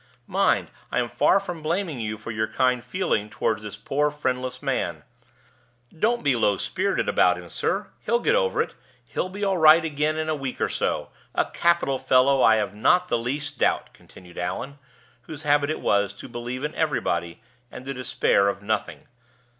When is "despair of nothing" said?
17.93-19.07